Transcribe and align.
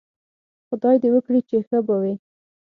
خدای 0.67 0.95
دې 1.03 1.09
وکړي 1.13 1.39
چې 1.49 1.55
ښه 1.67 1.77
به 1.85 1.95
وئ 2.01 2.13